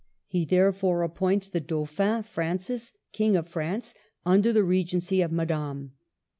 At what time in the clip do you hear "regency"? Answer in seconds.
4.63-5.21